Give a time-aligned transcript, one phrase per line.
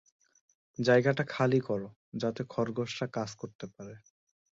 [0.79, 1.89] জায়গাটা খালি করো
[2.13, 3.95] যাতে খরগোশরা কাজ করতে পারে।